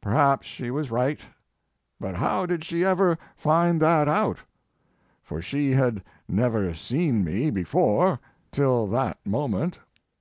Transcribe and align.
Perhaps 0.00 0.44
she 0.48 0.72
was 0.72 0.90
right; 0.90 1.20
but 2.00 2.16
how 2.16 2.46
did 2.46 2.64
she 2.64 2.84
ever 2.84 3.16
find 3.36 3.80
that 3.80 4.08
out? 4.08 4.38
For 5.22 5.40
she 5.40 5.70
had 5.70 6.02
never 6.26 6.74
seen 6.74 7.22
me 7.22 7.50
before 7.50 8.18
till 8.50 8.88
that 8.88 9.24
moment. 9.24 9.78